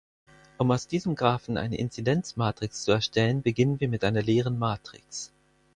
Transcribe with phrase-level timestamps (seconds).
[0.57, 5.31] Um aus diesem Graphen eine Inzidenzmatrix zu erstellen, beginnen wir mit einer leeren Matrix.